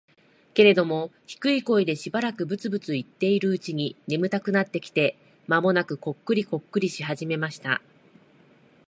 [0.55, 7.83] けれども、低い声でしばらくブツブツ言っているうちに、眠たくなってきて、間もなくコックリコックリし始めました。